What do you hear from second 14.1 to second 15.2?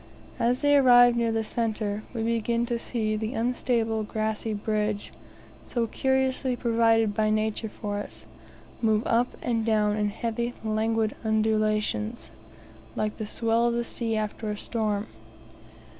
after a storm.